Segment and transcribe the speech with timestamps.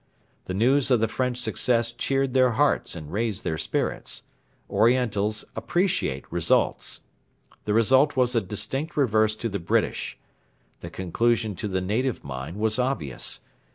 [0.45, 4.23] The news of the French success cheered their hearts and raised their spirits.
[4.67, 7.01] Orientals appreciate results.
[7.65, 10.17] The result was a distinct reverse to the British.
[10.79, 13.41] The conclusion to the native mind was obvious.